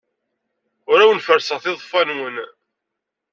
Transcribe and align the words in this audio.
Ur 0.91 0.97
awen-ferrseɣ 0.99 1.59
tiḍeffa-nwen. 1.63 2.35